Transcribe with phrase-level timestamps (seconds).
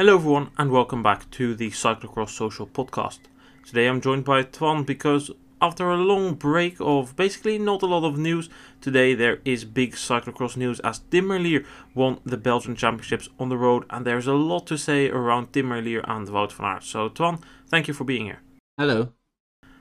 [0.00, 3.18] Hello, everyone, and welcome back to the Cyclocross Social Podcast.
[3.66, 5.30] Today I'm joined by Twan because
[5.60, 8.48] after a long break of basically not a lot of news,
[8.80, 13.58] today there is big cyclocross news as Tim Merlier won the Belgian Championships on the
[13.58, 16.82] road, and there's a lot to say around Tim Merlier and Wout van Aert.
[16.82, 18.40] So, Twan, thank you for being here.
[18.78, 19.12] Hello.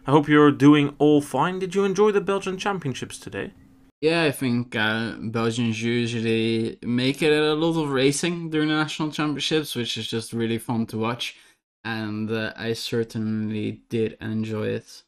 [0.05, 1.59] I hope you're doing all fine.
[1.59, 3.53] Did you enjoy the Belgian Championships today?
[4.01, 9.11] Yeah, I think uh, Belgians usually make it a lot of racing during the national
[9.11, 11.35] championships, which is just really fun to watch.
[11.83, 15.03] And uh, I certainly did enjoy it.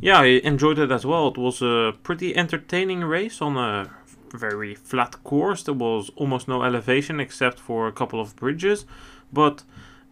[0.00, 1.28] Yeah, I enjoyed it as well.
[1.28, 3.90] It was a pretty entertaining race on a
[4.32, 5.64] very flat course.
[5.64, 8.84] There was almost no elevation except for a couple of bridges.
[9.32, 9.64] But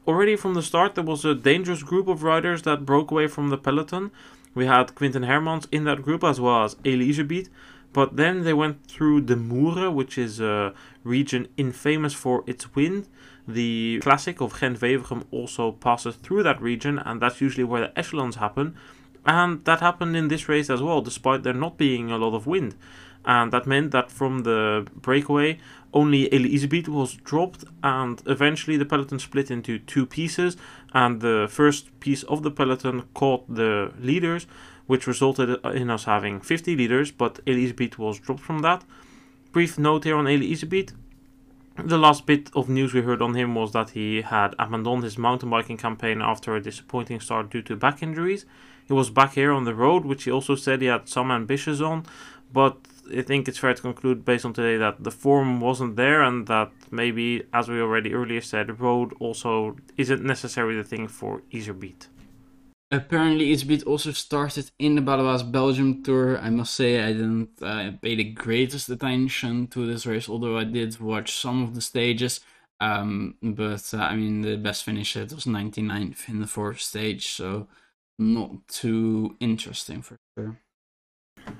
[0.06, 3.50] already from the start, there was a dangerous group of riders that broke away from
[3.50, 4.10] the peloton.
[4.52, 7.12] We had Quinten Hermans in that group as well as Elie
[7.92, 10.72] But then they went through the Moere, which is a
[11.02, 13.08] region infamous for its wind.
[13.48, 17.98] The classic of Gent Wevelgem also passes through that region, and that's usually where the
[17.98, 18.76] echelons happen.
[19.26, 22.46] And that happened in this race as well, despite there not being a lot of
[22.46, 22.76] wind.
[23.24, 25.58] And that meant that from the breakaway,
[25.92, 30.56] only Elie was dropped, and eventually the peloton split into two pieces.
[30.94, 34.46] And the first piece of the peloton caught the leaders,
[34.90, 38.82] which resulted in us having 50 leaders, but Elie was dropped from that.
[39.52, 40.56] Brief note here on Elie
[41.76, 45.16] the last bit of news we heard on him was that he had abandoned his
[45.16, 48.44] mountain biking campaign after a disappointing start due to back injuries.
[48.88, 51.80] He was back here on the road, which he also said he had some ambitions
[51.80, 52.04] on,
[52.52, 52.76] but
[53.16, 56.48] I think it's fair to conclude based on today that the form wasn't there and
[56.48, 62.08] that maybe, as we already earlier said, road also isn't necessarily the thing for Iserbyt.
[62.92, 66.38] Apparently, Iserbyt also started in the Baloise Belgium tour.
[66.38, 70.64] I must say, I didn't uh, pay the greatest attention to this race, although I
[70.64, 72.40] did watch some of the stages.
[72.80, 77.28] Um, but uh, I mean, the best finish it was 99th in the fourth stage,
[77.28, 77.68] so
[78.18, 80.58] not too interesting for sure.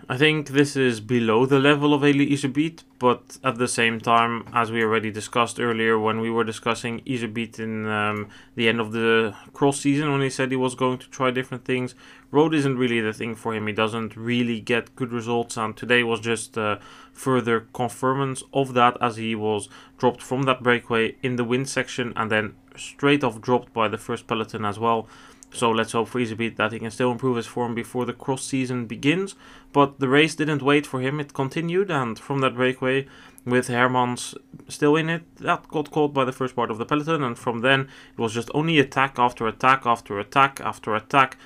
[0.09, 4.45] I think this is below the level of Elie Iserbyt, but at the same time,
[4.53, 8.93] as we already discussed earlier when we were discussing Iserbyt in um, the end of
[8.93, 11.95] the cross season, when he said he was going to try different things,
[12.31, 13.67] road isn't really the thing for him.
[13.67, 16.79] He doesn't really get good results, and today was just uh,
[17.13, 19.69] further confirmance of that as he was
[19.99, 23.99] dropped from that breakaway in the wind section and then straight off dropped by the
[23.99, 25.09] first peloton as well.
[25.53, 28.45] So let's hope for Iserbyt that he can still improve his form before the cross
[28.45, 29.35] season begins.
[29.73, 33.07] But the race didn't wait for him, it continued, and from that breakaway,
[33.45, 34.37] with Hermans
[34.69, 37.61] still in it, that got caught by the first part of the peloton, and from
[37.61, 41.37] then it was just only attack after attack after attack after attack,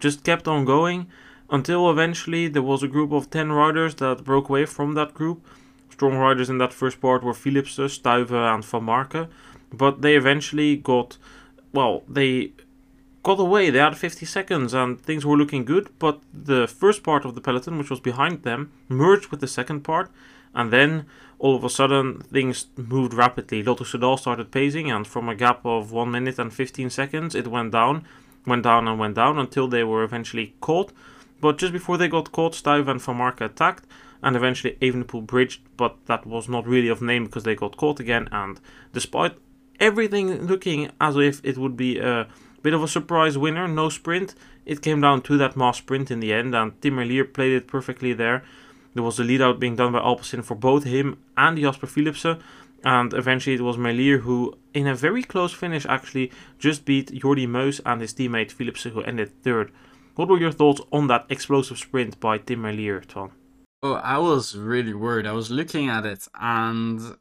[0.00, 1.06] just kept on going
[1.50, 5.44] until eventually there was a group of 10 riders that broke away from that group.
[5.90, 9.28] Strong riders in that first part were Philipsen, Stuyven, and Vanmarcke,
[9.72, 11.18] but they eventually got
[11.72, 12.52] well, they
[13.24, 13.70] got away.
[13.70, 17.40] They had 50 seconds and things were looking good, but the first part of the
[17.40, 20.10] peloton, which was behind them, merged with the second part,
[20.54, 21.06] and then
[21.40, 23.62] all of a sudden things moved rapidly.
[23.62, 27.48] Lotto Soudal started pacing, and from a gap of 1 minute and 15 seconds, it
[27.48, 28.06] went down,
[28.46, 30.92] went down, and went down until they were eventually caught.
[31.40, 33.86] But just before they got caught, Stuyven and Vanmarcke attacked,
[34.22, 38.00] and eventually Evenepoel bridged, but that was not really of name because they got caught
[38.00, 38.28] again.
[38.30, 38.60] And
[38.92, 39.34] despite
[39.80, 42.28] everything looking as if it would be a
[42.64, 44.34] Bit of a surprise winner, no sprint.
[44.64, 47.68] It came down to that mass sprint in the end, and Tim Merlier played it
[47.68, 48.42] perfectly there.
[48.94, 52.40] There was a lead out being done by Alpecin for both him and Jasper Philipsen.
[52.82, 57.46] And eventually it was Merlier who, in a very close finish, actually just beat Jordi
[57.46, 59.70] Meeus and his teammate Philipsen, who ended third.
[60.14, 63.32] What were your thoughts on that explosive sprint by Tim Merlier, Ton?
[63.82, 65.26] Oh, I was really worried.
[65.26, 67.18] I was looking at it, and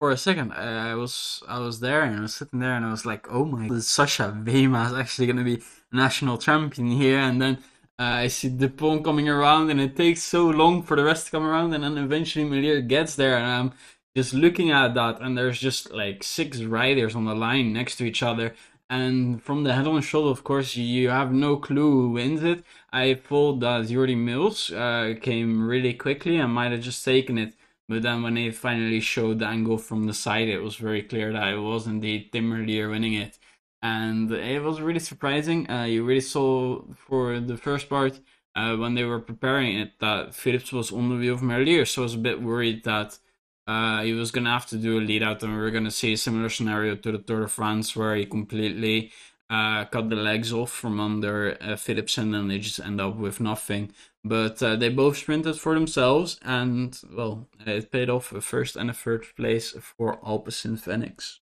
[0.00, 2.90] for a second, I was I was there and I was sitting there and I
[2.90, 5.62] was like, oh my, Sasha Weemaes is actually gonna be
[5.92, 7.58] national champion here, and then
[7.98, 11.32] uh, I see Dupont coming around, and it takes so long for the rest to
[11.32, 13.72] come around, and then eventually Merlier gets there, and I'm
[14.16, 18.04] just looking at that, and there's just like six riders on the line next to
[18.04, 18.54] each other,
[18.88, 22.64] and from the head-on shot, of course, you have no clue who wins it.
[22.90, 27.52] I thought that Jordi Meeus uh, came really quickly and might have just taken it
[27.90, 31.32] but then when they finally showed the angle from the side, it was very clear
[31.32, 33.36] that it was indeed Tim Merlier winning it.
[33.82, 35.68] And it was really surprising.
[35.68, 38.20] Uh, you really saw for the first part
[38.54, 41.84] uh, when they were preparing it that Phillips was on the wheel of Merlier.
[41.84, 43.18] So I was a bit worried that
[43.66, 45.84] uh, he was going to have to do a lead out and we were going
[45.84, 49.10] to see a similar scenario to the Tour de France where he completely
[49.50, 53.40] uh, cut the legs off from under uh, Philipsen and they just end up with
[53.40, 53.92] nothing.
[54.24, 58.90] But uh, they both sprinted for themselves, and well, it paid off a first and
[58.90, 61.40] a third place for Alpecin Fenix.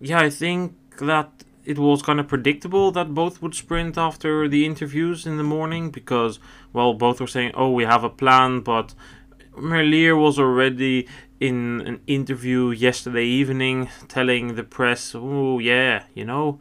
[0.00, 4.64] yeah, I think that it was kind of predictable that both would sprint after the
[4.64, 6.38] interviews in the morning because,
[6.72, 8.94] well, both were saying, oh, we have a plan, but
[9.56, 11.06] Merlier was already
[11.38, 16.60] in an interview yesterday evening telling the press, oh, yeah, you know,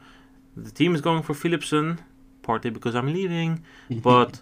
[0.64, 2.00] the team is going for Philipsen,
[2.42, 4.42] partly because I'm leaving, but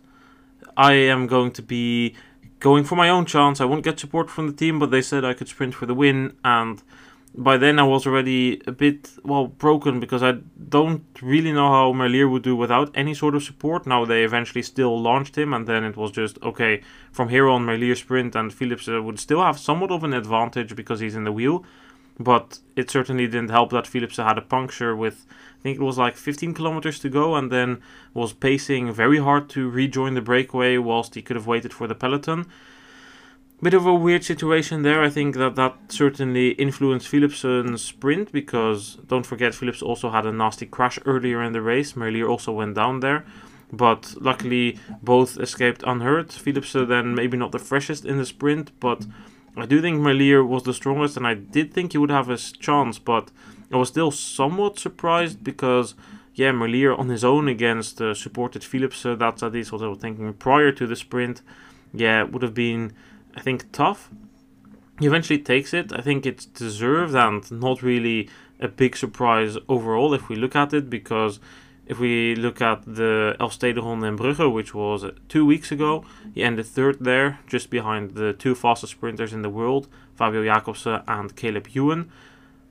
[0.75, 2.15] I am going to be
[2.59, 3.61] going for my own chance.
[3.61, 5.93] I won't get support from the team, but they said I could sprint for the
[5.93, 6.81] win, and
[7.35, 10.33] by then I was already a bit well broken because I
[10.69, 13.85] don't really know how Merlier would do without any sort of support.
[13.85, 16.81] Now they eventually still launched him, and then it was just okay
[17.11, 17.65] from here on.
[17.65, 21.31] Merlier sprint and Philips would still have somewhat of an advantage because he's in the
[21.31, 21.63] wheel,
[22.19, 25.25] but it certainly didn't help that Philips had a puncture with
[25.59, 27.81] I think it was like 15 kilometers to go, and then
[28.13, 31.95] was pacing very hard to rejoin the breakaway whilst he could have waited for the
[31.95, 32.45] peloton
[33.61, 35.01] bit of a weird situation there.
[35.03, 40.31] I think that that certainly influenced Philipsen's sprint because don't forget Philips also had a
[40.31, 41.93] nasty crash earlier in the race.
[41.93, 43.25] Merlier also went down there,
[43.71, 46.31] but luckily both escaped unhurt.
[46.31, 49.05] Philips then maybe not the freshest in the sprint, but
[49.57, 52.37] I do think Merlier was the strongest, and I did think he would have a
[52.37, 53.31] chance, but
[53.71, 55.95] I was still somewhat surprised because.
[56.33, 59.03] Yeah, Merlier on his own against uh, supported Philips.
[59.03, 61.41] Uh, that's at least what I was thinking prior to the sprint.
[61.91, 62.93] Yeah, would have been
[63.37, 64.09] I think, tough.
[64.99, 65.93] He eventually takes it.
[65.93, 68.29] I think it's deserved and not really
[68.59, 71.39] a big surprise overall if we look at it because
[71.87, 76.03] if we look at the Elfstedenronde in Brugge, which was uh, two weeks ago,
[76.33, 81.01] he ended third there, just behind the two fastest sprinters in the world, Fabio Jakobsen
[81.07, 82.11] and Caleb Ewan.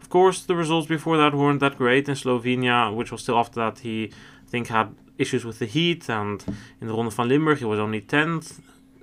[0.01, 3.61] Of course, the results before that weren't that great in Slovenia, which was still after
[3.61, 4.13] that he,
[4.47, 6.45] I think, had issues with the heat, and
[6.81, 8.61] in the Ronde van Limburg he was only 10th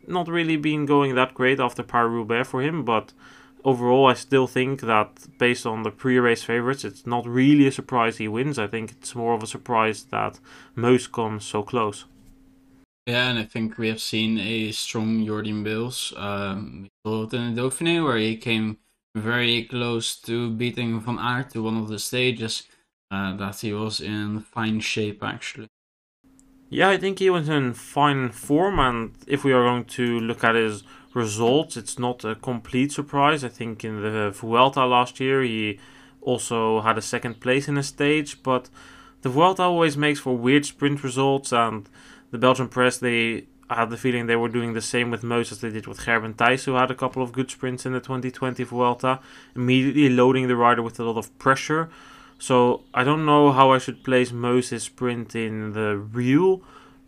[0.08, 3.14] not really been going that great after Paris Roubaix for him, but
[3.64, 7.72] overall, I still think that based on the pre race favourites, it's not really a
[7.72, 8.60] surprise he wins.
[8.60, 10.40] I think it's more of a surprise that
[10.76, 12.06] Meeus comes so close.
[13.06, 16.14] Yeah, and I think we have seen a strong Jordan Bills.
[16.16, 18.78] Um, in the Dauphiné, where he came
[19.16, 22.64] very close to beating Van Aert to one of the stages.
[23.12, 25.68] Uh, that he was in fine shape, actually.
[26.70, 30.44] Yeah, I think he was in fine form, and if we are going to look
[30.44, 30.84] at his
[31.16, 33.44] results, it's not a complete surprise.
[33.44, 35.80] I think in the Vuelta last year, he
[36.22, 38.70] also had a second place in a stage, but
[39.22, 41.88] the Vuelta always makes for weird sprint results, and
[42.32, 45.62] the Belgian press, they had the feeling they were doing the same with Meeus as
[45.62, 48.64] they did with Gerben Thijs, who had a couple of good sprints in the 2020
[48.64, 49.20] Vuelta,
[49.56, 51.90] immediately loading the rider with a lot of pressure.
[52.40, 56.62] So I don't know how I should place Moses sprint in the real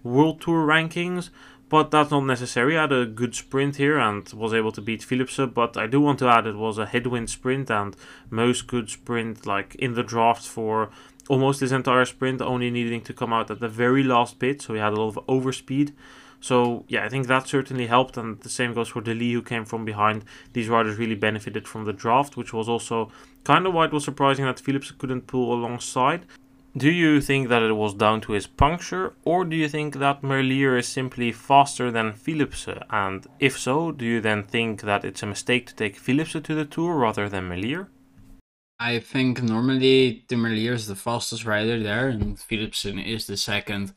[0.03, 1.29] World Tour rankings,
[1.69, 2.77] but that's not necessary.
[2.77, 5.99] I had a good sprint here and was able to beat Philipsen, but I do
[5.99, 7.95] want to add it was a headwind sprint and
[8.29, 10.89] most good sprint like in the draft for
[11.27, 14.73] almost his entire sprint, only needing to come out at the very last bit, so
[14.73, 15.93] he had a lot of overspeed.
[16.39, 19.65] So yeah, I think that certainly helped, and the same goes for Lee, who came
[19.65, 20.25] from behind.
[20.53, 23.11] These riders really benefited from the draft, which was also
[23.43, 26.25] kind of why it was surprising that Philips couldn't pull alongside.
[26.77, 30.21] Do you think that it was down to his puncture, or do you think that
[30.21, 32.83] Merlier is simply faster than Philipsen?
[32.89, 36.53] And if so, do you then think that it's a mistake to take Philipsen to
[36.53, 37.87] the Tour rather than Merlier?
[38.77, 43.93] I think normally Merlier is the fastest rider there, and Philipsen is the second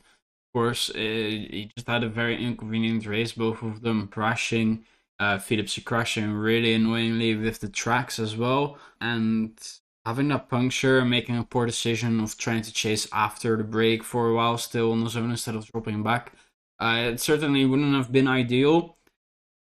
[0.49, 4.85] Of course, uh, he just had a very inconvenient race, both of them crashing.
[5.19, 9.51] Uh, Phillips crashing really annoyingly with the tracks as well, and
[10.09, 14.03] having that puncture, and making a poor decision of trying to chase after the break
[14.03, 16.33] for a while still on the zone instead of dropping back.
[16.79, 18.97] Uh, it certainly wouldn't have been ideal.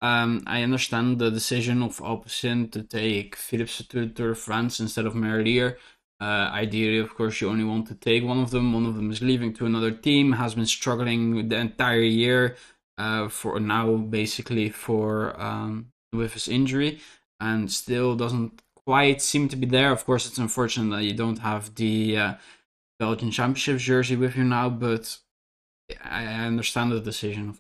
[0.01, 4.81] Um, I understand the decision of Alpecin to take Philips to the Tour de France
[4.81, 5.77] instead of Merlier.
[6.19, 8.73] Uh, ideally, of course, you only want to take one of them.
[8.73, 12.57] One of them is leaving to another team, has been struggling the entire year
[12.97, 17.01] uh, for now, basically for um, with his injury,
[17.39, 19.93] and still doesn't quite seem to be there.
[19.93, 22.35] Of course, it's unfortunate that you don't have the uh,
[22.99, 25.19] Belgian Championship jersey with you now, but
[26.03, 27.59] I understand the decision.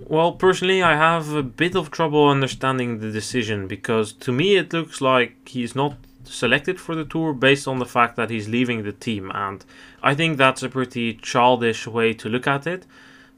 [0.00, 4.72] Well, personally, I have a bit of trouble understanding the decision because to me it
[4.72, 5.94] looks like he's not
[6.24, 9.30] selected for the tour based on the fact that he's leaving the team.
[9.32, 9.64] And
[10.02, 12.84] I think that's a pretty childish way to look at it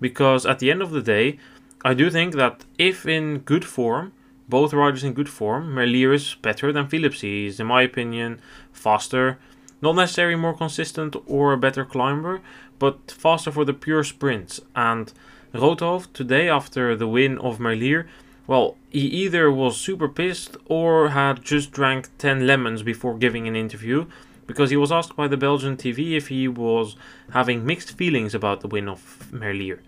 [0.00, 1.38] because at the end of the day,
[1.84, 4.14] I do think that if in good form,
[4.48, 7.24] both riders in good form, Merlier is better than Philips.
[7.24, 8.40] is, in my opinion,
[8.72, 9.38] faster,
[9.80, 12.40] not necessarily more consistent or a better climber,
[12.78, 14.60] but faster for the pure sprints.
[14.74, 15.12] And
[15.52, 18.06] Roodhooft today, after the win of Merlier,
[18.46, 23.56] well, he either was super pissed or had just drank 10 lemons before giving an
[23.56, 24.06] interview
[24.46, 26.96] because he was asked by the Belgian TV if he was
[27.32, 29.78] having mixed feelings about the win of Merlier.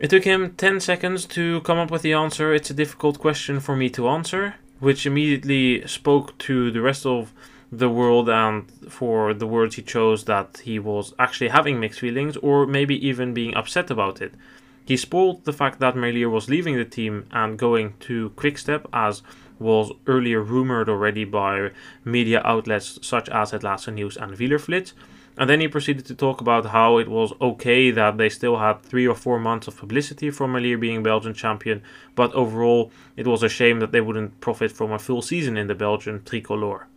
[0.00, 2.54] It took him 10 seconds to come up with the answer.
[2.54, 7.34] It's a difficult question for me to answer, which immediately spoke to the rest of
[7.70, 12.38] the world and for the words he chose that he was actually having mixed feelings
[12.38, 14.32] or maybe even being upset about it.
[14.86, 19.22] He spoiled the fact that Merlier was leaving the team and going to Quickstep, as
[19.58, 21.72] was earlier rumored already by
[22.06, 24.94] media outlets such as Het Laatste Nieuws and Wielerflits.
[25.40, 28.82] And then he proceeded to talk about how it was okay that they still had
[28.82, 31.82] three or four months of publicity from Merlier being Belgian champion,
[32.14, 35.66] but overall it was a shame that they wouldn't profit from a full season in
[35.66, 36.88] the Belgian tricolor.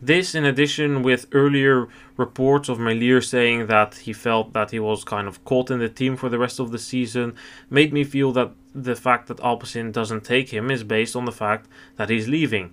[0.00, 1.86] This, in addition with earlier
[2.16, 5.88] reports of Merlier saying that he felt that he was kind of caught in the
[5.88, 7.36] team for the rest of the season,
[7.70, 11.30] made me feel that the fact that Alpecin doesn't take him is based on the
[11.30, 12.72] fact that he's leaving.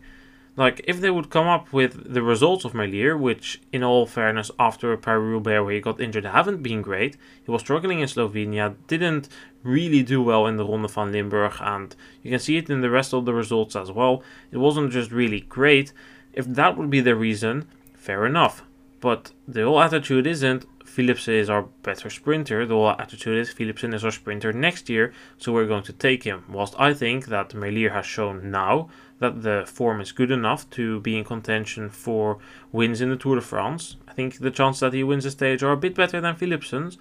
[0.60, 4.52] Like, if they would come up with the results of Merlier, which, in all fairness,
[4.60, 7.16] after a Paris-Roubaix where he got injured, haven't been great.
[7.46, 9.30] He was struggling in Slovenia, didn't
[9.64, 12.90] really do well in the Ronde van Limburg, and you can see it in the
[12.90, 14.22] rest of the results as well.
[14.52, 15.94] It wasn't just really great.
[16.34, 18.62] If that would be the reason, fair enough.
[19.00, 22.66] But the whole attitude isn't Philipsen is our better sprinter.
[22.66, 26.24] The whole attitude is Philipsen is our sprinter next year, so we're going to take
[26.24, 26.44] him.
[26.50, 28.90] Whilst I think that Merlier has shown now
[29.20, 32.40] that the form is good enough to be in contention for
[32.72, 33.98] wins in the Tour de France.
[34.08, 36.98] I think the chances that he wins a stage are a bit better than Philipsen's.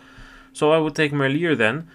[0.52, 1.88] So I would take Merlier then,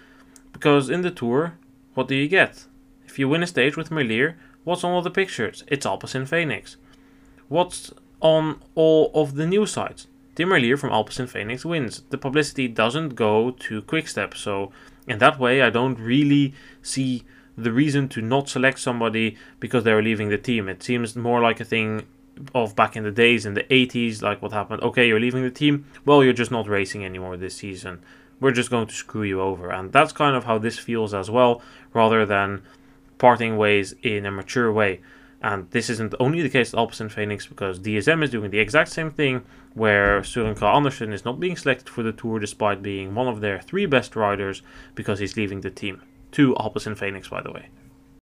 [0.52, 1.58] because in the Tour,
[1.94, 2.64] what do you get?
[3.06, 5.62] If you win a stage with Merlier, what's on all the pictures?
[5.68, 6.76] It's Alpecin Fenix.
[7.48, 10.06] What's on all of the news sites?
[10.34, 12.02] Tim Merlier from Alpecin Fenix wins.
[12.10, 14.72] The publicity doesn't go to Quickstep, so
[15.06, 17.24] in that way I don't really see
[17.56, 20.68] the reason to not select somebody because they are leaving the team.
[20.68, 22.06] It seems more like a thing
[22.54, 24.82] of back in the days in the 80s, like what happened.
[24.82, 25.86] Okay, you're leaving the team.
[26.04, 28.02] Well, you're just not racing anymore this season.
[28.40, 29.70] We're just going to screw you over.
[29.70, 32.62] And that's kind of how this feels as well, rather than
[33.18, 35.00] parting ways in a mature way.
[35.40, 38.90] And this isn't only the case at Alpecin Fenix because DSM is doing the exact
[38.90, 39.44] same thing
[39.74, 43.40] where Søren Kragh Andersen is not being selected for the tour despite being one of
[43.40, 44.62] their three best riders
[44.94, 46.00] because he's leaving the team
[46.34, 47.68] to Alpecin Fenix, by the way.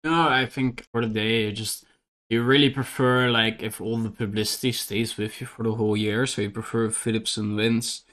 [0.04, 1.85] No, I think for the day, you just
[2.28, 6.26] you really prefer like if all the publicity stays with you for the whole year,
[6.26, 8.04] so you prefer Philipsen wins.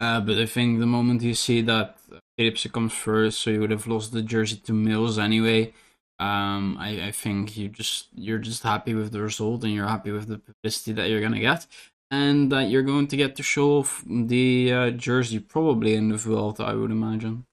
[0.00, 1.96] Uh, but I think the moment you see that
[2.38, 5.72] Philipsen comes first, so you would have lost the jersey to Mills anyway.
[6.18, 10.12] Um, I, I think you just you're just happy with the result and you're happy
[10.12, 11.66] with the publicity that you're gonna get,
[12.10, 16.16] and that you're going to get to show off the uh, jersey probably in the
[16.16, 17.46] Vuelta, I would imagine.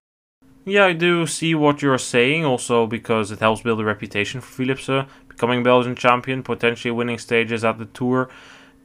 [0.69, 4.63] Yeah, I do see what you're saying, also because it helps build a reputation for
[4.63, 8.29] Philipsen, becoming Belgian champion, potentially winning stages at the Tour.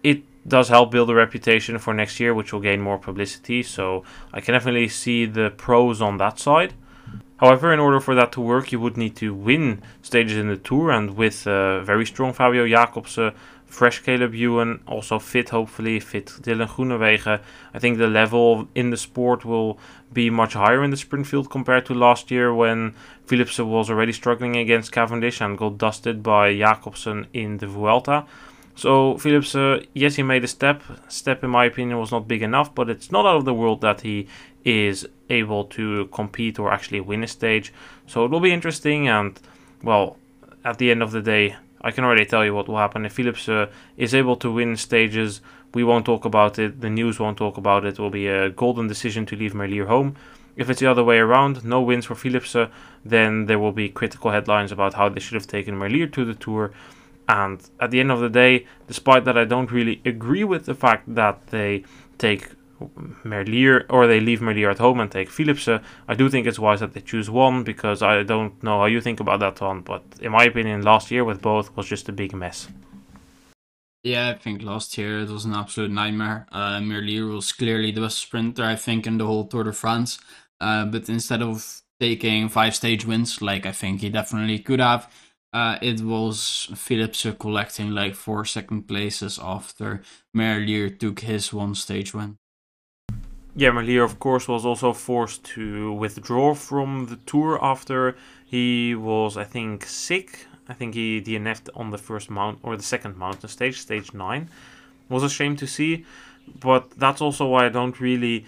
[0.02, 4.02] It does help build a reputation for next year, which will gain more publicity, so
[4.32, 6.72] I can definitely see the pros on that side.
[7.36, 10.56] However, in order for that to work, you would need to win stages in the
[10.56, 13.32] Tour, and with uh, very strong Fabio Jakobsen,
[13.74, 17.40] fresh Caleb Ewan, also fit, hopefully, fit Dylan Groenewegen.
[17.74, 19.78] I think the level in the sport will
[20.12, 22.94] be much higher in the sprint field compared to last year when
[23.26, 28.24] Philipsen was already struggling against Cavendish and got dusted by Jakobsen in the Vuelta.
[28.76, 30.82] So Philipsen, yes, he made a step.
[31.08, 33.80] Step, in my opinion, was not big enough, but it's not out of the world
[33.80, 34.28] that he
[34.64, 37.72] is able to compete or actually win a stage.
[38.06, 39.38] So it will be interesting, and
[39.82, 40.16] well,
[40.64, 43.04] at the end of the day, I can already tell you what will happen.
[43.04, 43.66] If Phillips uh,
[43.98, 45.42] is able to win stages,
[45.74, 46.80] we won't talk about it.
[46.80, 47.94] The news won't talk about it.
[47.94, 50.16] It will be a golden decision to leave Merlier home.
[50.56, 52.68] If it's the other way around, no wins for Phillips, uh,
[53.04, 56.34] then there will be critical headlines about how they should have taken Merlier to the
[56.34, 56.72] Tour.
[57.28, 60.74] And at the end of the day, despite that I don't really agree with the
[60.74, 61.84] fact that they
[62.16, 62.48] take
[63.24, 65.82] Merlier or they leave Merlier at home and take Philipsen.
[66.08, 69.00] I do think it's wise that they choose one because I don't know how you
[69.00, 72.12] think about that one, but in my opinion, last year with both was just a
[72.12, 72.68] big mess.
[74.02, 76.46] Yeah, I think last year it was an absolute nightmare.
[76.52, 80.18] Uh, Merlier was clearly the best sprinter, I think, in the whole Tour de France.
[80.60, 85.10] Uh, but instead of taking five stage wins, like I think he definitely could have,
[85.54, 90.02] uh, it was Philipsen collecting like four second places after
[90.36, 92.36] Merlier took his one stage win.
[93.56, 99.36] Yeah, Merlier, of course, was also forced to withdraw from the tour after he was,
[99.36, 100.46] I think, sick.
[100.68, 104.50] I think he DNF'd on the first mount or the second mountain stage, stage nine.
[105.08, 106.04] Was a shame to see,
[106.58, 108.46] but that's also why I don't really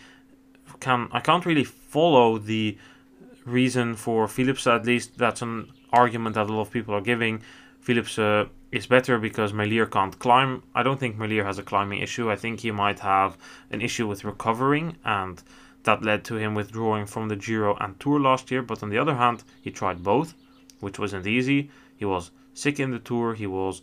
[0.80, 2.76] can I can't really follow the
[3.44, 4.74] reason for Philipsen.
[4.74, 7.42] At least that's an argument that a lot of people are giving
[7.86, 10.64] Philips uh, is better because Merlier can't climb.
[10.74, 12.28] I don't think Merlier has a climbing issue.
[12.28, 13.38] I think he might have
[13.70, 15.40] an issue with recovering, and
[15.84, 18.60] that led to him withdrawing from the Giro and Tour last year.
[18.60, 20.34] But on the other hand, he tried both,
[20.80, 21.70] which wasn't easy.
[21.96, 23.34] He was sick in the Tour.
[23.34, 23.82] He was,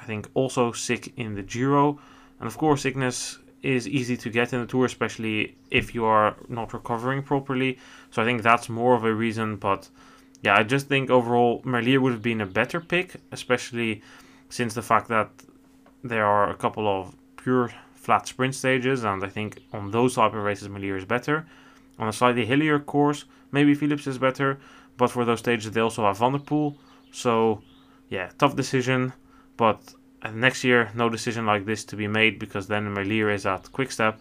[0.00, 1.98] I think, also sick in the Giro.
[2.38, 6.36] And of course, sickness is easy to get in the Tour, especially if you are
[6.48, 7.78] not recovering properly.
[8.12, 9.56] So I think that's more of a reason.
[9.56, 9.88] But
[10.42, 14.02] yeah, I just think overall Merlier would have been a better pick, especially
[14.48, 15.30] since the fact that
[16.02, 20.32] there are a couple of pure flat sprint stages, and I think on those type
[20.32, 21.46] of races Merlier is better.
[21.98, 24.58] On a slightly hillier course, maybe Philips is better,
[24.96, 26.74] but for those stages they also have Van der Poel.
[27.12, 27.62] So
[28.08, 29.12] yeah, tough decision,
[29.56, 29.94] but
[30.32, 34.20] next year no decision like this to be made because then Merlier is at Quickstep.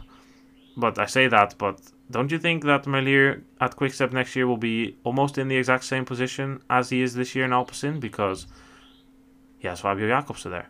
[0.79, 4.57] But I say that, but don't you think that Merlier at Quickstep next year will
[4.57, 8.47] be almost in the exact same position as he is this year in Alpecin because
[9.57, 10.69] he has Fabio Jakobsen there?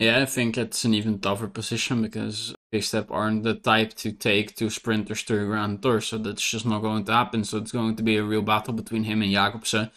[0.00, 4.56] Yeah, I think it's an even tougher position because Quickstep aren't the type to take
[4.56, 7.44] two sprinters to a Grand Tour, so that's just not going to happen.
[7.44, 9.90] So it's going to be a real battle between him and Jakobsen.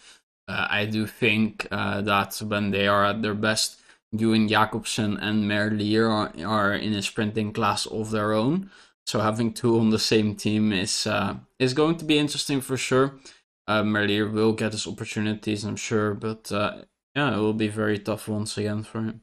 [0.46, 3.80] Uh, I do think uh, that when they are at their best,
[4.12, 8.70] Ewan Jakobsen and Merlier are, are in a sprinting class of their own.
[9.06, 12.76] So having two on the same team is uh, is going to be interesting for
[12.76, 13.14] sure.
[13.66, 16.82] Uh, Merlier will get his opportunities, I'm sure, but uh,
[17.14, 19.22] yeah, it will be very tough once again for him.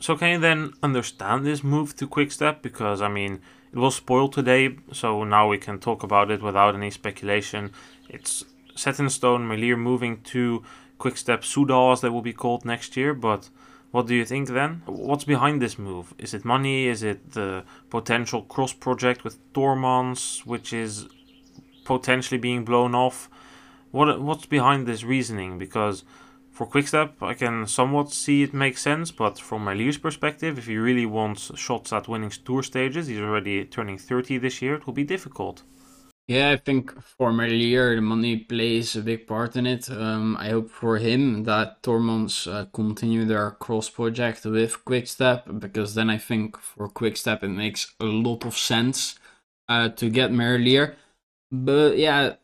[0.00, 2.62] So can you then understand this move to Quickstep?
[2.62, 3.40] Because I mean,
[3.72, 7.72] it was spoiled today, so now we can talk about it without any speculation.
[8.08, 9.48] It's set in stone.
[9.48, 10.62] Merlier moving to
[10.98, 13.48] Quickstep Soudal, as they will be called next year, but
[13.92, 14.82] what do you think then?
[14.86, 16.14] What's behind this move?
[16.18, 16.86] Is it money?
[16.86, 21.08] Is it the potential cross project with Tormans, which is
[21.84, 23.28] potentially being blown off?
[23.90, 25.58] What what's behind this reasoning?
[25.58, 26.04] Because
[26.50, 30.66] for Quickstep, I can somewhat see it makes sense, but from my Merlier's perspective, if
[30.66, 34.86] he really wants shots at winning tour stages, he's already turning 30 this year, it
[34.86, 35.62] will be difficult.
[36.28, 39.90] Yeah, I think for Merlier, the money plays a big part in it.
[39.90, 45.94] Um, I hope for him that Tormans uh, continue their cross project with Quickstep because
[45.94, 49.18] then I think for Quickstep it makes a lot of sense
[49.68, 50.94] uh, to get Merlier.
[51.50, 52.36] But yeah,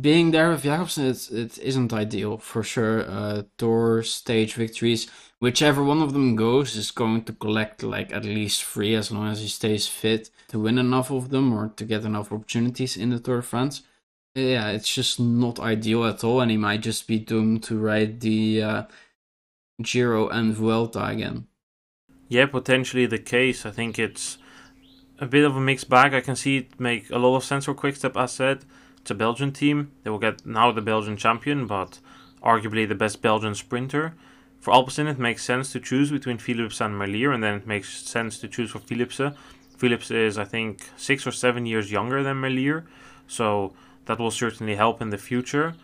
[0.00, 3.08] being there with Jakobsen, it, it isn't ideal for sure.
[3.08, 8.24] Uh, Tour stage victories, whichever one of them goes, is going to collect like at
[8.24, 11.84] least three as long as he stays fit to win enough of them or to
[11.84, 13.82] get enough opportunities in the Tour de France.
[14.34, 18.20] Yeah, it's just not ideal at all, and he might just be doomed to ride
[18.20, 18.82] the uh,
[19.80, 21.46] Giro and Vuelta again.
[22.28, 23.64] Yeah, potentially the case.
[23.64, 24.38] I think it's
[25.20, 26.14] a bit of a mixed bag.
[26.14, 28.16] I can see it make a lot of sense for Quickstep.
[28.16, 28.64] As said,
[29.10, 29.92] a Belgian team.
[30.02, 32.00] They will get now the Belgian champion, but
[32.42, 34.14] arguably the best Belgian sprinter.
[34.60, 38.02] For Alpecin, it makes sense to choose between Philips and Merlier, and then it makes
[38.02, 39.34] sense to choose for Philipsen
[39.76, 42.84] Philips is, I think, six or seven years younger than Merlier,
[43.26, 43.74] so
[44.06, 45.74] that will certainly help in the future.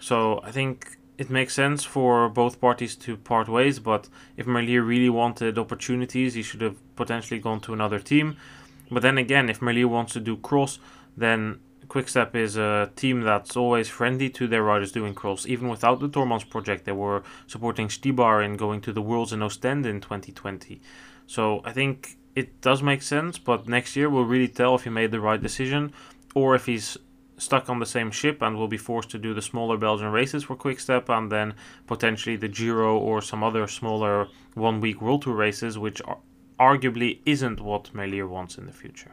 [0.00, 4.86] So I think it makes sense for both parties to part ways, but if Merlier
[4.86, 8.36] really wanted opportunities, he should have potentially gone to another team.
[8.90, 10.78] But then again, if Merlier wants to do cross,
[11.16, 11.60] then
[11.92, 15.46] Quickstep is a team that's always friendly to their riders doing cross.
[15.46, 19.42] Even without the Tormans project, they were supporting Štybar in going to the Worlds in
[19.42, 20.80] Ostend in 2020.
[21.26, 24.90] So I think it does make sense, but next year we'll really tell if he
[24.90, 25.92] made the right decision
[26.34, 26.96] or if he's
[27.36, 30.44] stuck on the same ship and will be forced to do the smaller Belgian races
[30.44, 31.52] for Quickstep and then
[31.86, 36.00] potentially the Giro or some other smaller one week World Tour races, which
[36.58, 39.12] arguably isn't what Merlier wants in the future.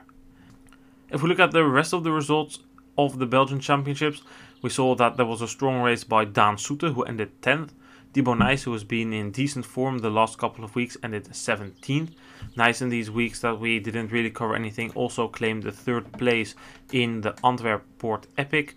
[1.12, 2.60] If we look at the rest of the results
[3.06, 4.22] of the Belgian Championships,
[4.62, 7.72] we saw that there was a strong race by Daan Soete, who ended 10th.
[8.14, 12.10] Thibau Nys, who has been in decent form the last couple of weeks, ended 17th.
[12.58, 16.56] Nys in these weeks that we didn't really cover anything, also claimed the third place
[16.92, 18.76] in the Antwerp Port Epic.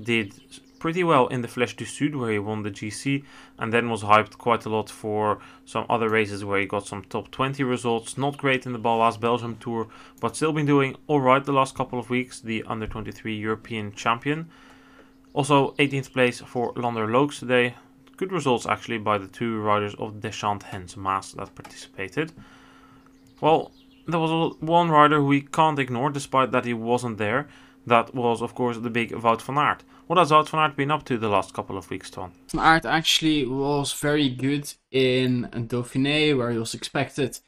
[0.00, 0.34] Did
[0.84, 3.24] pretty well in the Flèche du Sud, where he won the GC,
[3.58, 7.02] and then was hyped quite a lot for some other races where he got some
[7.04, 8.18] top 20 results.
[8.18, 9.88] Not great in the Baloise Belgium Tour,
[10.20, 14.50] but still been doing alright the last couple of weeks, the under 23 European champion.
[15.32, 17.76] Also, 18th place for Lander Loockx today,
[18.18, 22.30] good results actually by the two riders of Deschacht Hens Maes that participated.
[23.40, 23.72] Well,
[24.06, 27.48] there was one rider who we can't ignore despite that he wasn't there.
[27.86, 29.82] That was, of course, the big Wout van Aert.
[30.06, 32.32] What has Wout van Aert been up to the last couple of weeks, Ton?
[32.52, 37.38] Van Aert actually was very good in Dauphiné, where he was expected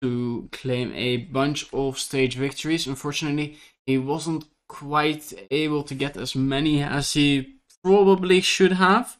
[0.00, 2.86] to claim a bunch of stage victories.
[2.86, 9.16] Unfortunately, he wasn't quite able to get as many as he probably should have.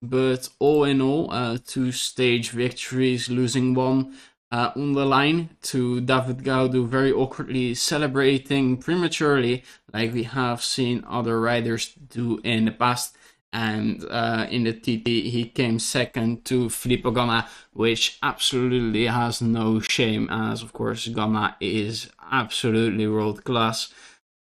[0.00, 4.16] But all in all, uh, two stage victories, losing one
[4.52, 11.04] uh, on the line to David Gaudu, very awkwardly celebrating prematurely, like we have seen
[11.08, 13.16] other riders do in the past.
[13.52, 19.80] And uh, in the TT, he came second to Filippo Ganna, which absolutely has no
[19.80, 23.92] shame, as of course Ganna is absolutely world class.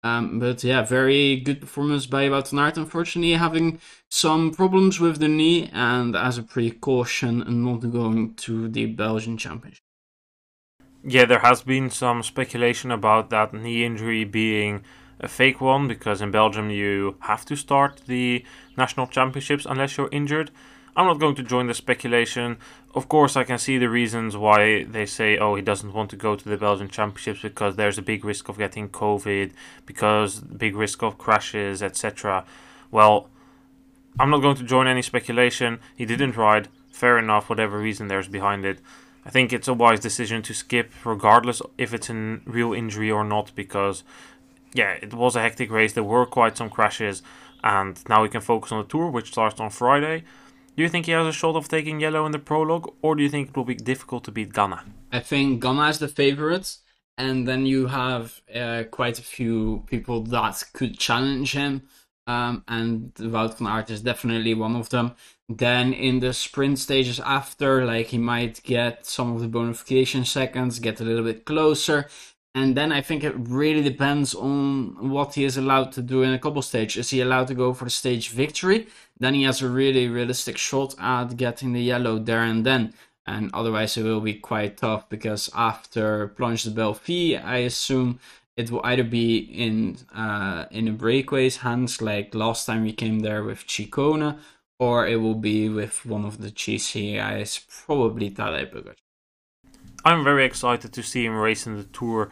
[0.04, 2.78] Um, but yeah, very good performance by Wout Aert.
[2.78, 8.86] Unfortunately, having some problems with the knee, and as a precaution, not going to the
[8.86, 9.89] Belgian Championship.
[11.04, 14.84] Yeah, there has been some speculation about that knee injury being
[15.20, 18.44] a fake one because in Belgium you have to start the
[18.78, 20.52] national championships unless you're injured.
[20.96, 22.58] I'm not going to join the speculation.
[22.94, 26.18] Of course, I can see the reasons why they say, oh, he doesn't want to
[26.18, 29.52] go to the Belgian Championships because there's a big risk of getting COVID,
[29.86, 32.44] because big risk of crashes, etc.
[32.92, 33.30] Well,
[34.20, 35.80] I'm not going to join any speculation.
[35.96, 36.68] He didn't ride.
[36.92, 38.80] Fair enough, whatever reason there's behind it.
[39.30, 43.24] I think it's a wise decision to skip, regardless if it's a real injury or
[43.24, 44.04] not, because
[44.74, 45.94] yeah, it was a hectic race.
[45.94, 47.22] There were quite some crashes,
[47.64, 50.24] and now we can focus on the tour, which starts on Friday.
[50.76, 53.22] Do you think he has a shot of taking yellow in the prologue, or do
[53.22, 54.80] you think it will be difficult to beat Ganna?
[55.12, 56.78] I think Ganna is the favorite,
[57.16, 61.84] and then you have uh, quite a few people that could challenge him,
[62.30, 65.16] um, and Wout van Aert is definitely one of them.
[65.50, 70.78] Then in the sprint stages after, like he might get some of the bonification seconds,
[70.78, 72.08] get a little bit closer,
[72.54, 76.34] and then I think it really depends on what he is allowed to do in
[76.34, 76.98] a couple stages.
[77.06, 78.88] Is he allowed to go for the stage victory?
[79.20, 82.94] Then he has a really realistic shot at getting the yellow there and then.
[83.26, 88.20] And otherwise, it will be quite tough because after Planche de Belfi, I assume
[88.60, 93.20] it will either be in uh, in a breakaways hands, like last time we came
[93.20, 94.38] there with Ciccone,
[94.78, 98.96] or it will be with one of the GC guys, probably Tadej Pogacar.
[100.04, 102.32] I'm very excited to see him race in the Tour.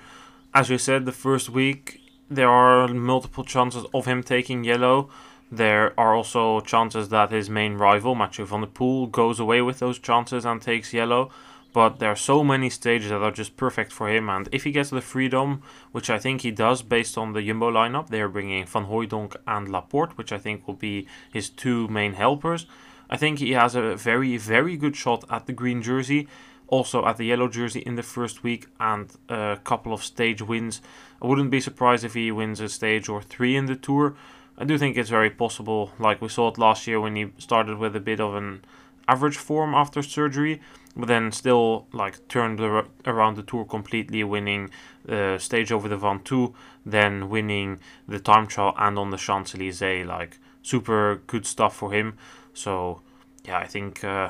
[0.53, 5.09] As you said, the first week there are multiple chances of him taking yellow.
[5.49, 9.79] There are also chances that his main rival, Mathieu van der Poel, goes away with
[9.79, 11.29] those chances and takes yellow.
[11.73, 14.29] But there are so many stages that are just perfect for him.
[14.29, 17.71] And if he gets the freedom, which I think he does based on the Jumbo
[17.71, 21.87] lineup, they are bringing Van Hooydonck and Laporte, which I think will be his two
[21.87, 22.65] main helpers.
[23.09, 26.27] I think he has a very, very good shot at the green jersey
[26.67, 30.81] also at the yellow jersey in the first week and a couple of stage wins.
[31.21, 34.15] I wouldn't be surprised if he wins a stage or three in the tour.
[34.57, 37.77] I do think it's very possible, like we saw it last year when he started
[37.77, 38.65] with a bit of an
[39.07, 40.61] average form after surgery,
[40.97, 44.69] but then still like turned around the tour completely, winning
[45.05, 46.53] the stage over the Ventoux,
[46.85, 50.05] then winning the time trial and on the Champs Elysees.
[50.05, 52.17] Like super good stuff for him.
[52.53, 53.01] So
[53.45, 54.03] yeah, I think.
[54.03, 54.29] Uh,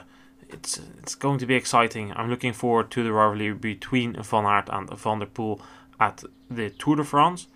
[0.49, 2.13] it's it's going to be exciting.
[2.15, 5.60] I'm looking forward to the rivalry between Van Aert and Van der Poel
[5.99, 7.47] at the Tour de France.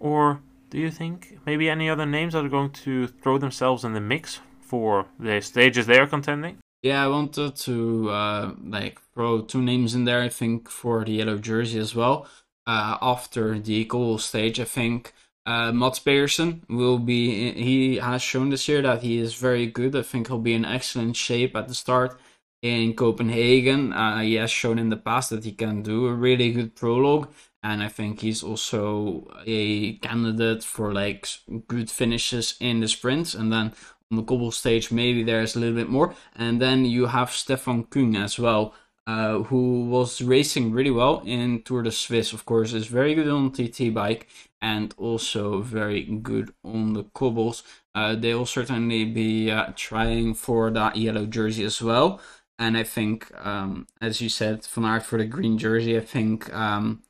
[0.00, 3.92] Or do you think maybe any other names that are going to throw themselves in
[3.92, 6.58] the mix for the stages they are contending?
[6.82, 10.20] Yeah, I wanted to uh, like throw two names in there.
[10.20, 12.26] I think for the yellow jersey as well.
[12.66, 15.12] Uh, after the goal stage, I think
[15.46, 17.52] uh, Mads Pedersen will be.
[17.52, 19.94] He has shown this year that he is very good.
[19.94, 22.18] I think he'll be in excellent shape at the start
[22.62, 23.92] in Copenhagen.
[23.92, 27.28] Uh, he has shown in the past that he can do a really good prologue,
[27.62, 31.28] and I think he's also a candidate for like
[31.68, 33.34] good finishes in the sprints.
[33.34, 33.72] And then
[34.16, 36.14] the cobble stage, maybe there's a little bit more.
[36.36, 38.74] And then you have Stefan Kung as well.
[39.04, 43.26] Uh, who was racing really well in Tour de Suisse, of course, is very good
[43.26, 44.28] on TT bike
[44.60, 47.64] and also very good on the cobbles.
[47.96, 52.20] Uh, they will certainly be uh, trying for that yellow jersey as well
[52.62, 55.96] and I think, um, as you said, Van Aert for the green jersey.
[55.96, 57.02] I think um,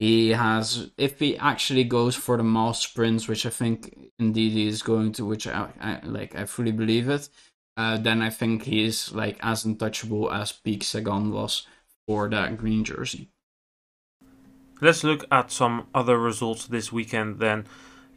[0.00, 4.66] he has, if he actually goes for the mass sprints, which I think indeed he
[4.66, 7.28] is going to, which I, I like, I fully believe it.
[7.76, 11.66] Uh, then I think he is like as untouchable as Peak Sagan was
[12.06, 13.28] for that green jersey.
[14.80, 17.66] Let's look at some other results this weekend then.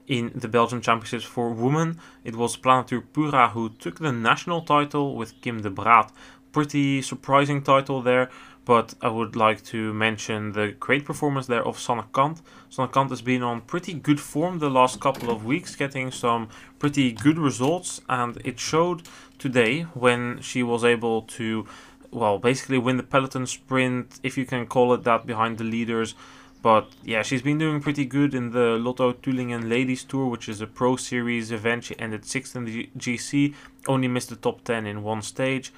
[0.08, 5.16] In the Belgian Championships for women, it was Plantur Pura who took the national title
[5.18, 6.12] with Kim de Baat,
[6.54, 8.30] pretty surprising title there.
[8.66, 11.78] But I would like to mention the great performance there of.
[11.78, 16.48] Sanne Cant has been on pretty good form the last couple of weeks, getting some
[16.80, 19.02] pretty good results, and it showed
[19.38, 21.68] today when she was able to,
[22.12, 26.16] well, basically win the peloton sprint, if you can call it that, behind the leaders
[26.64, 30.62] But yeah, she's been doing pretty good in the Lotto Thüringen Ladies Tour, which is
[30.62, 31.84] a Pro Series event.
[31.84, 33.54] She ended 6th in the GC,
[33.86, 35.74] only missed the top 10 in one stage,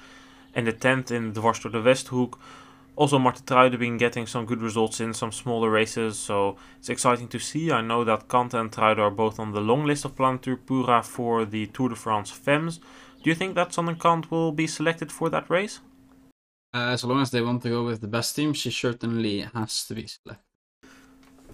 [0.54, 2.38] and the 10th in Dwars door de Westhoek.
[2.96, 7.28] Also, Marthe Truyen been getting some good results in some smaller races, so it's exciting
[7.28, 7.70] to see.
[7.70, 11.02] I know that Cant and Truiden are both on the long list of Plantur Pura
[11.02, 12.78] for the Tour de France Femmes.
[13.22, 15.80] Do you think that Sanne Cant will be selected for that race?
[16.72, 19.86] Uh, as long as they want to go with the best team, she certainly has
[19.86, 20.42] to be selected.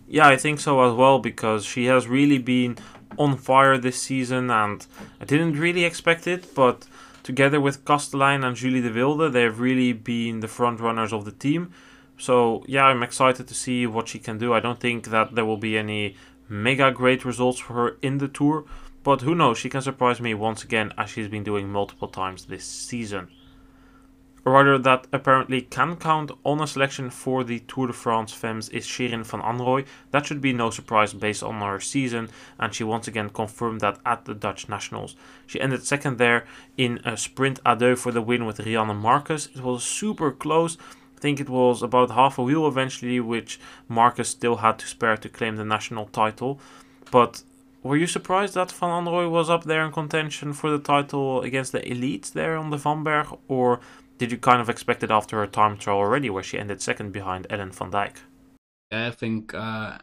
[0.07, 2.77] Yeah, I think so as well because she has really been
[3.19, 4.87] on fire this season and
[5.21, 6.87] I didn't really expect it, but
[7.23, 11.33] together with Kastelijn and Julie de Wilde, they've really been the front runners of the
[11.33, 11.73] team.
[12.19, 14.53] So yeah, I'm excited to see what she can do.
[14.53, 16.17] I don't think that there will be any
[16.49, 18.65] mega great results for her in the tour,
[19.03, 22.47] but who knows, she can surprise me once again as she's been doing multiple times
[22.47, 23.29] this season.
[24.45, 28.69] A rider that apparently can count on a selection for the Tour de France Femmes
[28.71, 29.87] is Shirin van Anrooy.
[30.11, 32.29] That should be no surprise based on her season,
[32.59, 35.15] and she once again confirmed that at the Dutch Nationals.
[35.47, 36.45] She ended second there
[36.77, 39.47] in a sprint à deux for the win with Riejanne Markus.
[39.55, 40.77] It was super close.
[41.17, 45.17] I think it was about half a wheel eventually, which Markus still had to spare
[45.19, 46.59] to claim the national title.
[47.13, 47.45] But
[47.85, 51.71] were you surprised that Van Anrooy was up there in contention for the title against
[51.71, 53.79] the elites there on the VAMberg, or
[54.23, 57.11] did you kind of expect it after her time trial already, where she ended second
[57.11, 58.19] behind Ellen van Dijk?
[58.93, 59.99] I think uh,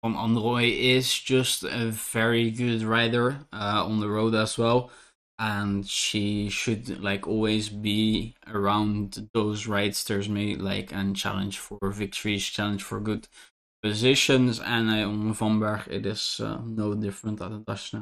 [0.00, 4.92] Van Anrooy is just a very good rider uh, on the road as well,
[5.40, 12.44] and she should like always be around those riders, maybe like and challenge for victories,
[12.44, 13.26] challenge for good
[13.82, 14.60] positions.
[14.60, 17.92] And uh, on VAMberg, it is uh, no different at Dutch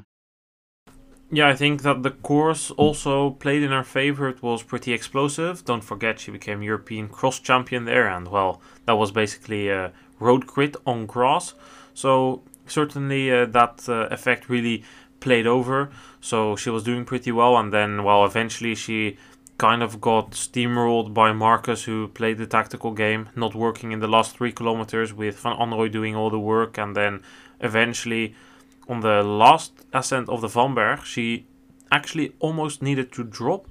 [1.35, 4.29] yeah, I think that the course also played in her favor.
[4.29, 5.65] It was pretty explosive.
[5.65, 10.47] Don't forget, she became European cross champion there, and well, that was basically a road
[10.47, 11.55] crit on grass.
[11.95, 14.85] So, certainly uh, that uh, effect really
[15.21, 15.91] played over.
[16.21, 19.17] So, she was doing pretty well, and then, well, eventually she
[19.57, 24.09] kind of got steamrolled by Markus, who played the tactical game, not working in the
[24.09, 27.23] last three kilometers, with Van Anrooy doing all the work, and then
[27.61, 28.35] eventually
[28.93, 31.47] on the last ascent of the VAMberg, she
[31.91, 33.67] actually almost needed to drop.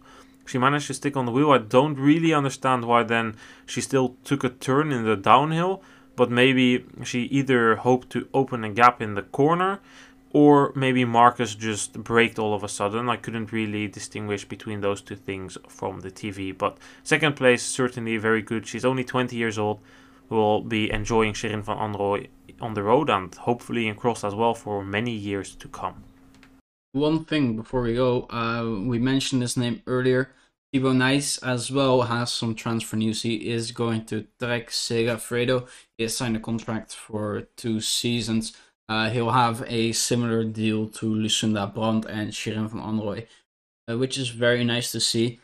[0.45, 1.51] She managed to stick on the wheel.
[1.51, 5.83] I don't really understand why then she still took a turn in the downhill,
[6.15, 9.79] but maybe she either hoped to open a gap in the corner
[10.33, 13.09] or maybe Markus just braked all of a sudden.
[13.09, 18.17] I couldn't really distinguish between those two things from the TV, but second place certainly
[18.17, 18.65] very good.
[18.65, 19.79] She's only 20 years old.
[20.29, 22.29] Will be enjoying Shirin van Anrooy
[22.61, 26.03] on the road and hopefully in cross as well for many years to come.
[26.93, 30.31] One thing before we go, uh, we mentioned his name earlier.
[30.73, 33.23] Thibau Nys as well has some transfer news.
[33.23, 35.67] He is going to Trek Segafredo.
[35.97, 38.53] He has signed a contract for two seasons.
[38.87, 43.25] Uh, he'll have a similar deal to Lucinda Brand and Shirin van Anrooy,
[43.89, 45.39] uh, which is very nice to see.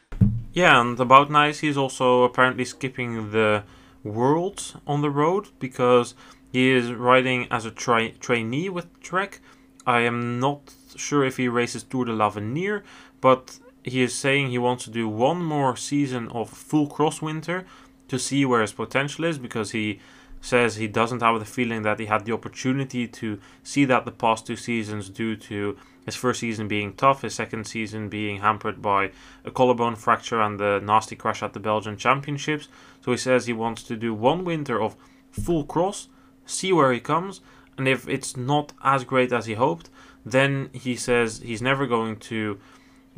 [0.54, 3.64] Yeah, and about Nys, he's also apparently skipping the
[4.04, 6.14] world on the road because
[6.58, 9.42] he is riding as a tra- trainee with Trek.
[9.86, 12.84] I am not sure if he races Tour de l'Avenir,
[13.22, 17.64] but he is saying he wants to do one more season of full cross winter
[18.08, 20.00] to see where his potential is because he
[20.42, 24.20] says he doesn't have the feeling that he had the opportunity to see that the
[24.24, 28.82] past two seasons due to his first season being tough, his second season being hampered
[28.82, 29.12] by
[29.46, 32.68] a collarbone fracture and the nasty crash at the Belgian Championships.
[33.06, 34.96] So he says he wants to do one winter of
[35.30, 36.08] full cross
[36.48, 37.42] see where he comes,
[37.78, 39.90] and if it's not as great as he hoped,
[40.26, 42.60] then he says he's never going to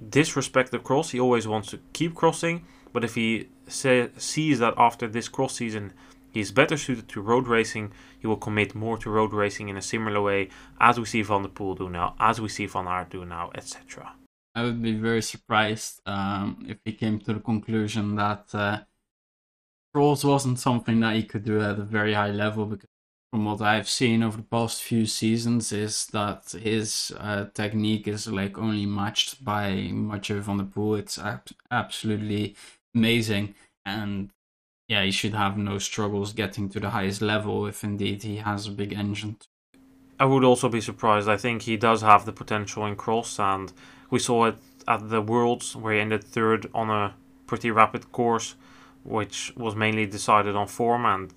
[0.09, 1.11] disrespect the cross.
[1.11, 5.93] He always wants to keep crossing, but if he sees that after this cross season
[6.31, 9.81] he's better suited to road racing, he will commit more to road racing in a
[9.81, 13.09] similar way as we see Van der Poel do now, as we see Van Aert
[13.09, 14.13] do now, etc.
[14.55, 18.79] I would be very surprised um, if he came to the conclusion that uh,
[19.93, 22.89] cross wasn't something that he could do at a very high level because
[23.31, 28.27] from what I've seen over the past few seasons is that his uh, technique is
[28.27, 30.99] like only matched by Mathieu van der Poel.
[30.99, 32.55] It's ab- absolutely
[32.95, 33.53] amazing,
[33.85, 34.31] and
[34.87, 38.65] yeah, he should have no struggles getting to the highest level if indeed he has
[38.65, 39.37] a big engine.
[40.19, 41.29] I would also be surprised.
[41.29, 43.71] I think he does have the potential in cross, and
[44.09, 44.55] we saw it
[44.87, 47.13] at the Worlds where he ended third on a
[47.45, 48.55] pretty rapid course,
[49.03, 51.31] which was mainly decided on form and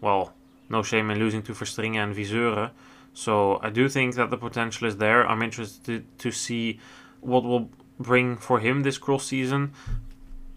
[0.00, 0.34] well
[0.72, 2.70] no shame in losing to Verstrynge and Wyseure.
[3.14, 5.28] So I do think that the potential is there.
[5.28, 6.80] I'm interested to see
[7.20, 9.72] what will bring for him this cross season.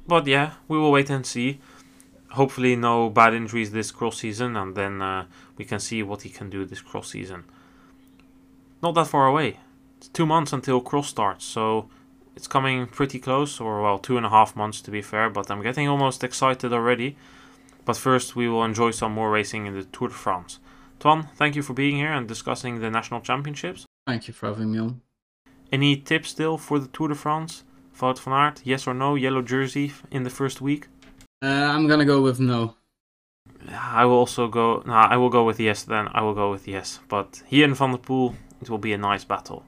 [0.07, 1.59] But yeah, we will wait and see.
[2.35, 5.25] hopefully no bad injuries this cross season, and then uh,
[5.57, 7.43] we can see what he can do this cross season.
[8.83, 9.59] Not that far away.
[9.97, 11.89] It's two months until cross starts, so
[12.35, 15.29] it's coming pretty close, or well, two and a half months to be fair.
[15.29, 17.15] But I'm getting almost excited already.
[17.85, 20.59] But first, we will enjoy some more racing in the Tour de France.
[20.99, 23.85] Twan, thank you for being here and discussing the national championships.
[24.07, 25.01] Thank you for having me on.
[25.71, 27.63] Any tips still for the Tour de France?
[27.99, 29.15] Wout van Aert, yes or no?
[29.15, 30.87] Yellow jersey in the first week?
[31.43, 32.75] Uh, I'm gonna go with no.
[33.69, 34.83] I will also go.
[34.85, 35.83] No, I will go with yes.
[35.83, 36.99] Then I will go with yes.
[37.07, 39.63] But here in Van der Poel, it will be a nice battle.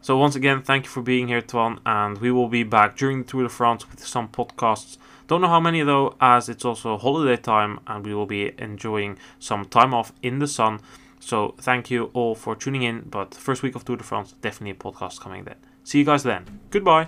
[0.00, 3.22] So once again, thank you for being here, Twan, and we will be back during
[3.22, 4.96] the Tour de France with some podcasts.
[5.30, 9.16] Don't know how many though, as it's also holiday time, and we will be enjoying
[9.38, 10.80] some time off in the sun.
[11.20, 13.02] So thank you all for tuning in.
[13.02, 15.54] But first week of Tour de France, definitely a podcast coming then.
[15.84, 16.46] See you guys then.
[16.70, 17.06] Goodbye.